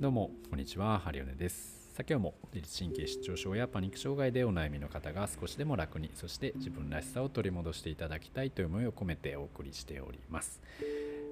[0.00, 0.98] どうもこんにちは。
[0.98, 1.90] ハリオネです。
[1.92, 10.62] さあ今日も自律神経失調症やパニック障害でお悩みの方が少しでも楽にそして自分らしさを取り戻していただきたいという思いを込めてお送りしております。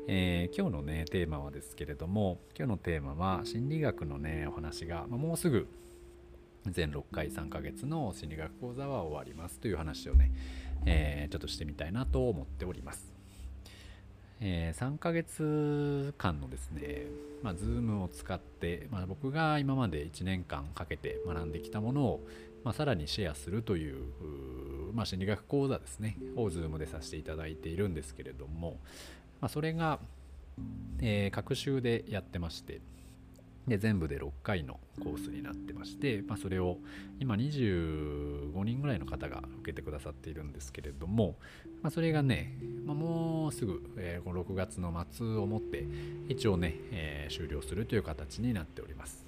[0.07, 5.67] えー、今日のねテーマはですけれども今日のテーマは心理学のねお話が、まあ、もうすぐ
[6.67, 10.31] 全6回3ヶ月の心理学講座は終わりますという話をね、
[10.85, 13.18] えー、ちょっとしてみたいなと思っております。
[14.41, 17.07] えー、3ヶ月間のですね、
[17.43, 22.21] まあ、Zoom を使って、まあ、僕が今まで1年間かけて学んできたものを、
[22.65, 23.97] まあ、さらにシェアするという、
[24.95, 28.79] まあ、心理学講座ですね、を Zoom でさせていただいているんですけれども、
[29.41, 29.99] まあ、それが、
[31.01, 32.81] えー、各週でやってまして、
[33.69, 36.79] で全部で6回のコースになってまして、まあ、それを
[37.21, 41.37] 今25人ぐらいの方が受けてくださっているんですけれども、
[41.83, 42.55] まあ、それがね、
[42.85, 45.87] まあ、もうすぐ、えー、この6月の末をもって
[46.29, 49.27] 一応ね、えー、終了するという形になっております。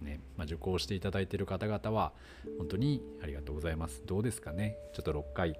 [0.00, 2.12] ねまあ、受講していただいている方々は
[2.56, 4.02] 本当にありがとうございます。
[4.06, 4.76] どうですかね？
[4.94, 5.58] ちょっと6回、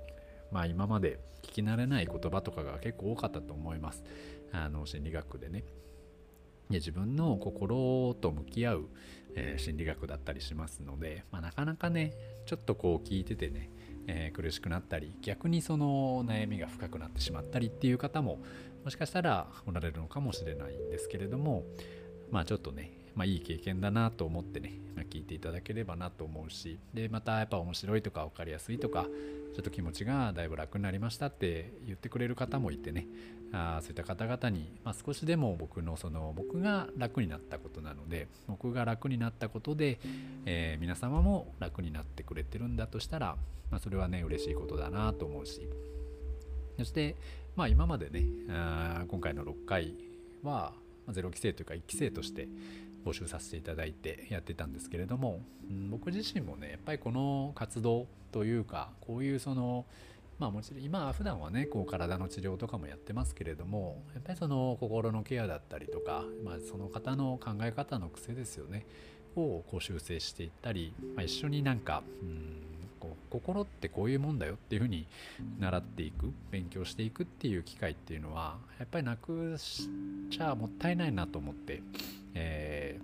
[0.51, 4.03] まあ、今まで聞き慣れない言葉とかが結構多かったと思います。
[4.53, 5.65] あの心理学でね。
[6.71, 8.89] で自分の心と向き合う、
[9.35, 12.15] えー、心理学だったりしますので、まあ、なかなかね
[12.47, 13.71] ちょっとこう聞いててね、
[14.07, 18.39] えー、苦しくなったり逆にその悩みが深くなってしまったりっていう方も
[18.85, 21.65] もしかしたらおられるのかもしれないんですけれども
[22.31, 29.07] まあちょっとねまあ、いい経験だなと思ってね、ま、聞いていただければなと思うしでまたやっぱ面白いとか分かりやすいとか
[29.55, 33.07] ちょっと気持ちがだいぶ楽になりましたって言ってくれる方もいてね
[33.53, 39.99] あそういった方々に、まあ、少しでも僕のその僕が楽になったことなので僕が楽になったことで、
[40.47, 43.37] えー、皆様も楽になってくれてるんだとしたら、
[43.71, 45.69] まあ、それはね嬉しいことだなと思うし。
[46.79, 47.15] そして
[47.57, 49.95] まあ今までねあ今回の6回
[50.43, 50.73] は
[51.13, 52.49] ゼロ期生というか1期生として
[53.05, 59.87] 募集させていただいてやってたんですけれども、うん、僕自身もねやっぱりこの活動というかこういうその
[60.39, 68.87] まあもちろん今は普段はねこう体の治療とかもやってますけれどもやっぱりその心のケアだったりとか、まあ、その方の考え方の癖ですよね
[69.37, 72.50] をこう修正していったり、まあ、一緒になんか、うん、
[73.31, 75.07] 心ってこういうもんだよっていうふうに
[75.59, 79.89] 習っていく勉強していくっていう機会っていうのはやっぱりなくし
[80.31, 81.83] ちゃもったいないなと思って
[82.35, 82.99] え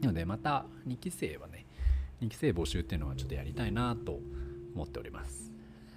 [0.00, 1.64] ー、なのでまた2期生はね
[2.22, 4.18] 2期生募集っていうのはちょっとやりたいなと
[4.74, 5.50] 思っております。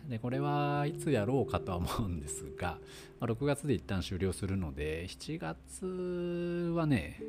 [0.09, 2.77] でこれはいつやろうかとは思うんですが、
[3.19, 7.19] まあ、6月で一旦終了するので7月はね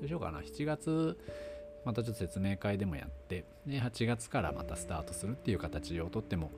[0.00, 0.40] どうしようかな。
[0.40, 1.16] 7月
[1.84, 6.52] またちょっと説明会でもやってで8月からまたスタートするっていう形をとっても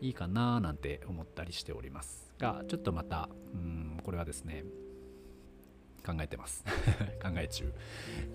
[0.00, 2.24] いいかななんて思ったりしております。
[2.38, 4.64] がちょっとまたうんこれはですね
[6.04, 6.64] 考えてます。
[7.22, 7.72] 考え中、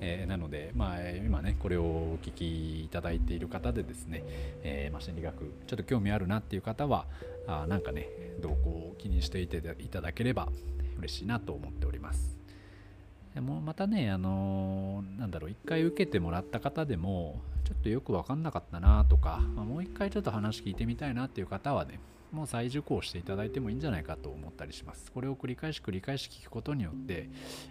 [0.02, 4.24] えー、なので、まあ、今ねこれをお聞きいただいている方でですね、
[4.64, 7.06] えー、まあ、心理学ちょっと興味あるなっていう方は
[7.46, 8.08] あなんかね
[8.42, 10.50] 動向を気にしていていただければ
[10.98, 12.39] 嬉しいなと思っております。
[13.36, 22.00] もまたねあの、なんだろう一回受けてもらった方でもちょっとよく分かんなかったなとか、まあ、もう一回ちょっと話聞いてみたいなっていう方はね
[22.32, 25.12] もう再受講していただいてもいいんじゃないかと思ったりします。
[25.12, 27.30] これを繰り返し繰り返し聞くことによって、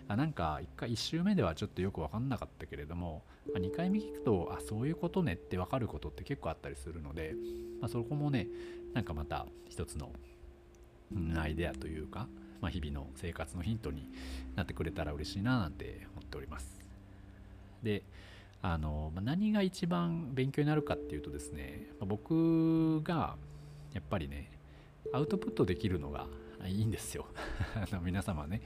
[0.08, 3.22] あなんか1回1周目ではちょっとよく分かんなかったけれども、
[3.54, 7.34] 2回目聞くと、あ、そういうことねって分かることって結構あったりするので、
[7.80, 8.48] まあ、そこもね、
[8.94, 10.10] なんかまた一つの、
[11.14, 12.26] うん、アイデアというか、
[12.60, 14.08] まあ、日々の生活のヒントに
[14.56, 16.78] なってくれたら嬉しいななんて思っております。
[17.82, 18.02] で、
[18.60, 23.36] あのま何が一番勉強になるかっていうとですねま僕が
[23.94, 24.50] やっぱりね
[25.12, 26.26] アウトプットできるのが
[26.66, 27.26] いいんですよ
[27.76, 28.60] あの皆様ね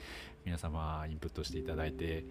[0.44, 2.24] 皆様インプットしていただいて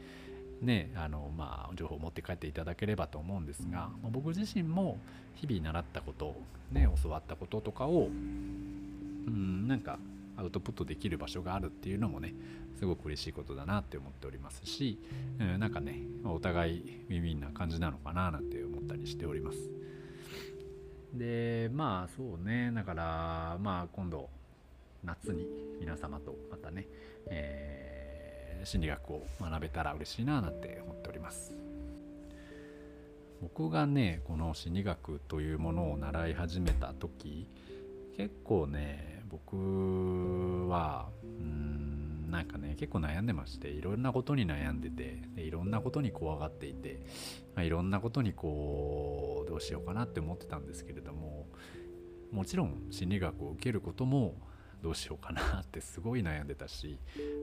[0.59, 4.99] ねあのまあ情報を持って帰っていただければと思うんですが、まあ、僕自身も
[5.35, 6.35] 日々習ったこと
[6.71, 9.99] ね教わったこととかをうんなんか
[10.41, 12.33] アウトプットできる場所があるっていうのもね
[12.79, 14.99] すごく嬉しいことだなって思っておりますし、
[15.39, 19.57] うん、なんかねお互いウィンウィンな感じなのかななんて思ったりしております。
[21.13, 24.29] でまあそうねだからまあ今度
[25.03, 25.45] 夏に
[25.79, 26.87] 皆様とまたね、
[27.27, 31.53] えー、心理学を学べたら嬉しいななんて思っております
[33.41, 37.47] 僕がねこの心理学というものを習い始めた時
[38.15, 47.01] 結構ね僕はうんなんかね結構悩んでましていろんなことに悩んでてでいろんなことに怖がっていて、
[47.55, 51.47] まあ、いろんなことにこうどうしようかなって思ってたんですけれども
[52.31, 54.35] もちろん心理学を受けることも
[54.81, 56.97] どうしようかなってすごい悩んでたし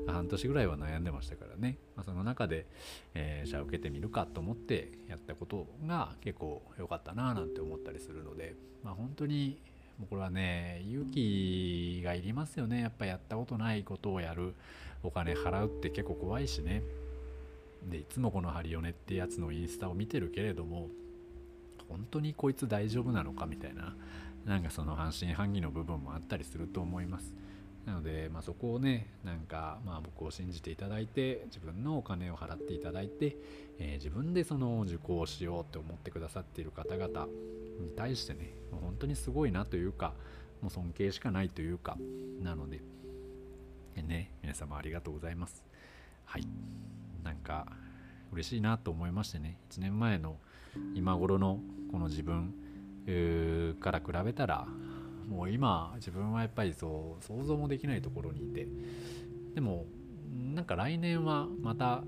[0.07, 2.67] 半年ぐらいは悩んでましたからね、まあ、その中で、
[3.15, 9.61] えー、じゃあ受けてみるかと思ってやったことが結構良かったななんて思ったりするので、まあ、本当に
[9.99, 12.81] もうこれはね勇気がいりますよね。
[12.81, 14.55] やっぱやったことないことをやる。
[15.03, 16.83] お金払うって結構怖いしね。
[17.89, 20.89] でいつもこのハリオネってやつのインスタを見てるけれども
[21.89, 23.95] 本当にこいつ大丈夫なのかみたいな
[24.45, 27.35] なんかその半信半疑の部分もあったりすると思います。
[27.87, 33.37] なので、まあ、そこをねなんかまあ僕を信じていただいて自分のお金を払っていただいて、
[33.79, 37.27] えー、自分でその受講しようって思ってくださっている方々
[37.81, 40.15] に対してね本当にすごいなというか
[40.63, 41.97] もう尊敬しかないというか
[42.43, 42.81] なので
[43.97, 45.65] ね皆様ありがとうございます。
[46.25, 46.47] はい。
[47.25, 47.67] なんか
[48.33, 50.37] 嬉しいなと思いましてね1年前の
[50.95, 51.61] 今頃の
[51.91, 52.55] この自分
[53.81, 54.67] から比べたら
[55.29, 58.67] もう今自分はやっぱりそう想像もできないところにいて
[59.55, 59.87] でも
[60.55, 62.03] なんか来年はまた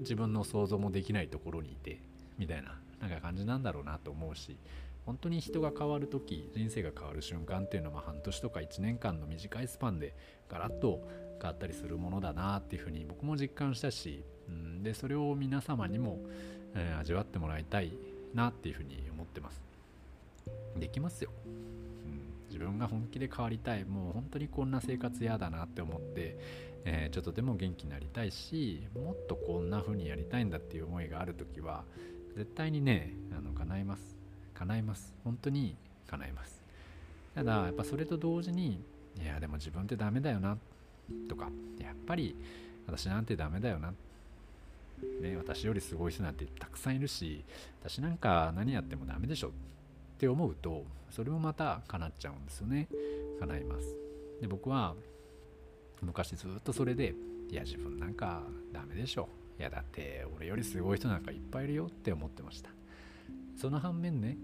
[0.00, 2.00] 自分の想像もできないところにいて
[2.38, 4.56] みたいななんか感じなんだろうなと思うし
[5.06, 10.14] 本当に人が変わる時人生が変わる瞬間っていうのは半年とか1年間の短いスパンで
[10.48, 11.06] ガラッと
[11.40, 16.18] 変わったりするものだなっていうふうに僕も実感したし、うん、でそれを皆様にも、
[16.74, 17.92] えー、味わってもらいたい
[18.32, 19.62] なっていうふうに思ってます。
[20.76, 23.84] できますよ、うん、自分が本気で変わりたい。
[23.84, 26.36] もう本当にこんな生活嫌だなって思って、
[26.84, 31.84] えー、ちょっとでも元気になりたいしもっとこんな風にやりたいんだっていう思いがある時は
[32.36, 34.23] 絶対にねあの叶います。
[34.54, 35.12] 叶います。
[35.24, 36.62] 本当に叶います。
[37.34, 38.80] ただやっぱそれと同時に
[39.20, 40.56] いやでも自分ってダメだよな
[41.28, 41.48] とか
[41.78, 42.36] やっぱり
[42.86, 43.92] 私なんてダメだよな
[45.20, 47.44] ね、私よりすごい人なんてたくさんいるし
[47.82, 49.50] 私なんか何やってもダメでしょっ
[50.18, 52.88] て思うとそれもまた叶っちゃうんですよね。
[53.40, 53.96] 叶います。
[54.40, 54.94] で僕は
[56.00, 57.14] 昔ずっとそれで
[57.50, 58.42] いや自分なんか
[58.72, 59.28] ダメでしょ。
[59.58, 62.70] いやだって俺よりすごい人なんかいっぱいいるよって思ってました。
[63.56, 64.36] その反面ね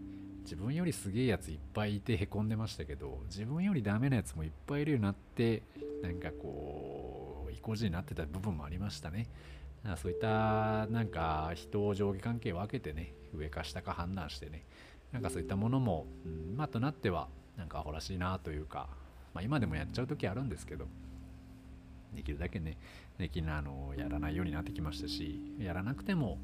[0.42, 5.62] 自分よりすげえやついっぱいいてへこんでましたけど自分よりダメなやつもいっぱいいるようになって
[6.02, 9.28] なんかこう意固地になってた部分もありましたね。
[9.96, 14.66] そういったなんか人を上下関係を分けてね上か下か判断してね
[15.10, 18.88] なんかそういったものも、うん、まあとなってはなんかアホらしいなというか、
[19.32, 20.86] まあ、今でもやっちゃう時あるんですけど
[22.14, 22.76] できるだけね
[23.18, 26.38] できなあのやらないようになってきましたしやらなくても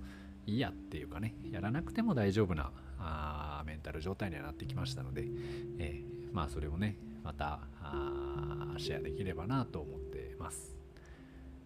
[0.47, 5.25] いいやっていうかねやらなくても大丈夫なあメンタル状態にはなってきましたので、
[5.79, 7.61] えー、まあそれをねまた
[8.79, 10.77] シェアできればなと思ってます。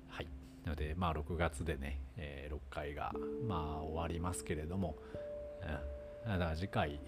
[0.09, 0.27] はい。
[0.65, 3.12] なのでまあ6月でね、えー、6回が
[3.47, 4.97] まあ終わりますけれども、
[6.25, 6.99] うん、だから次回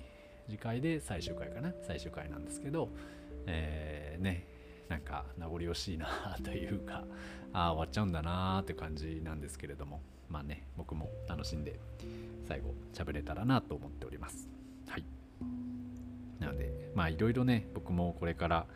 [0.49, 1.73] 次回で最終回かな？
[1.87, 2.91] 最終回なんですけど、
[3.47, 4.47] えー、ね
[4.93, 6.07] なんか名残惜しいな
[6.45, 7.05] というか
[7.55, 10.01] ああ終わっちゃうんだなーって感じなんですけれども。
[10.29, 11.79] まあね僕も楽しんで
[12.49, 14.49] 最後喋れたらなと思っております。
[14.89, 15.05] はい。
[16.41, 18.67] なのでまあいろいろね僕もこれから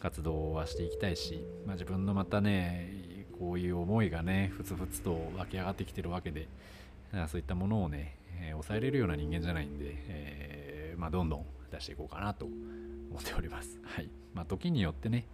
[0.00, 6.46] 活動はしていきたいし、まあ、自分のまたねこういう思いがねふつふつと湧き上がってきてるわけで
[7.28, 13.80] そういったものをね、えー、抑えれるような人間じゃないんで、えー、まあ、どんどん出していこうかなと思っております。
[13.82, 14.10] はい。
[14.34, 15.26] まあ、時によってね、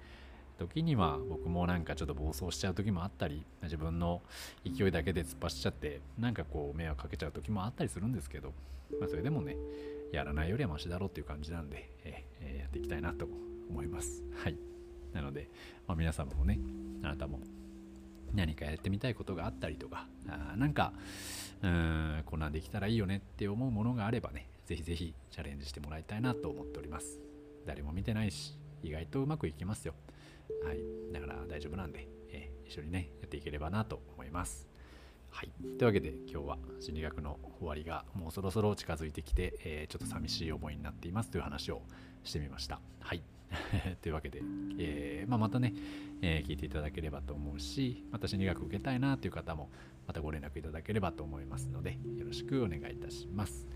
[0.59, 4.23] 時には僕もなんかちょっと暴走しちゃう時もあったり自分の
[4.65, 8.53] 勢いだけで突っ走っちゃってなんかこう迷惑かけちゃう時もあったりするんですけど、
[9.01, 9.57] まあ、それでもね
[10.13, 13.27] やらないよりはマシだろうっていう感じなんで、えー、やっていきたいなと
[13.69, 14.23] 思います。
[14.43, 14.57] はい。
[15.13, 15.49] なので、
[15.87, 16.59] まあ、皆様もね
[17.03, 17.41] あなたも
[18.33, 20.93] 何かやってみたいことがあったりとかあなんか
[21.63, 27.21] うーんこんなんできたらいいよねって思うものがあればねぜひぜひチャレンジしてもらいたいなと思っております。
[27.65, 29.95] 誰も見てないし意外とうまくいきますよ
[30.65, 30.79] はい、
[31.13, 34.69] だから大丈夫なんで、えー、一緒にね、やっていければなと思います。
[35.31, 41.83] はい、というわけで今日は心理学の終わりがもうそろそろ近づいてきて、えー、ちょっと寂しい思いになっていますという話を
[42.23, 42.81] してみました。
[43.01, 43.23] はい。
[44.03, 44.41] というわけで、
[44.79, 45.75] えー、まあ、またね、
[46.23, 49.71] えー、聞いていただければと思うし、また心理学受けたいなという方も
[50.07, 53.67] またご連絡いただければと思いますので、よろしくお願いいたします。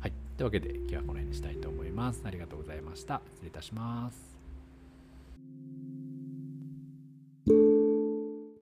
[0.00, 0.12] はい。
[0.36, 2.22] というわけで今日はこの辺にしたいと思います。
[2.24, 3.22] ありがとうございました。
[3.32, 4.35] 失礼いたします。